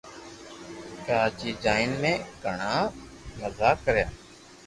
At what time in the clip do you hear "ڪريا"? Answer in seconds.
3.83-4.07